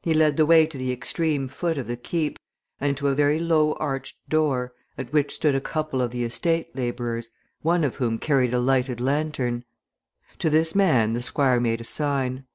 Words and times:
He 0.00 0.14
led 0.14 0.38
the 0.38 0.46
way 0.46 0.64
to 0.64 0.78
the 0.78 0.90
extreme 0.90 1.48
foot 1.48 1.76
of 1.76 1.86
the 1.86 1.98
Keep, 1.98 2.38
and 2.80 2.96
to 2.96 3.08
a 3.08 3.14
very 3.14 3.38
low 3.38 3.74
arched 3.74 4.16
door, 4.26 4.72
at 4.96 5.12
which 5.12 5.34
stood 5.34 5.54
a 5.54 5.60
couple 5.60 6.00
of 6.00 6.12
the 6.12 6.24
estate 6.24 6.74
labourers, 6.74 7.28
one 7.60 7.84
of 7.84 7.96
whom 7.96 8.16
carried 8.18 8.54
a 8.54 8.58
lighted 8.58 9.02
lantern. 9.02 9.66
To 10.38 10.48
this 10.48 10.74
man 10.74 11.12
the 11.12 11.20
Squire 11.20 11.60
made 11.60 11.82
a 11.82 11.84
sign. 11.84 12.46